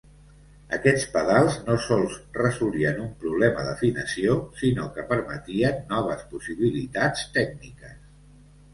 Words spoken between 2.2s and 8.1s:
resolien un problema d'afinació, sinó que permetien noves possibilitats tècniques.